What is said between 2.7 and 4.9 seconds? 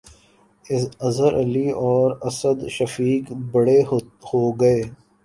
شفیق 'بڑے' ہو گئے